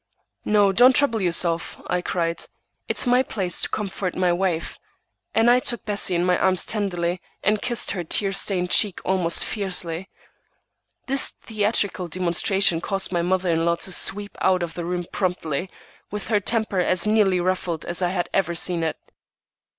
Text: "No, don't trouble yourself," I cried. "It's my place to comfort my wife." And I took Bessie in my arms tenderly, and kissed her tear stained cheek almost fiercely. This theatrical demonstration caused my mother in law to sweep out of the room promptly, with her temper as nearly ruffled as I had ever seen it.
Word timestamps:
"No, 0.45 0.71
don't 0.71 0.95
trouble 0.95 1.21
yourself," 1.21 1.79
I 1.85 2.01
cried. 2.01 2.47
"It's 2.87 3.05
my 3.05 3.21
place 3.21 3.61
to 3.61 3.69
comfort 3.69 4.15
my 4.15 4.33
wife." 4.33 4.79
And 5.35 5.47
I 5.47 5.59
took 5.59 5.85
Bessie 5.85 6.15
in 6.15 6.25
my 6.25 6.39
arms 6.39 6.65
tenderly, 6.65 7.21
and 7.43 7.61
kissed 7.61 7.91
her 7.91 8.03
tear 8.03 8.31
stained 8.31 8.71
cheek 8.71 8.99
almost 9.05 9.45
fiercely. 9.45 10.09
This 11.05 11.29
theatrical 11.43 12.07
demonstration 12.07 12.81
caused 12.81 13.11
my 13.11 13.21
mother 13.21 13.51
in 13.51 13.63
law 13.63 13.75
to 13.75 13.91
sweep 13.91 14.35
out 14.41 14.63
of 14.63 14.73
the 14.73 14.85
room 14.85 15.05
promptly, 15.11 15.69
with 16.09 16.29
her 16.29 16.39
temper 16.39 16.79
as 16.79 17.05
nearly 17.05 17.39
ruffled 17.39 17.85
as 17.85 18.01
I 18.01 18.09
had 18.09 18.27
ever 18.33 18.55
seen 18.55 18.81
it. 18.81 18.97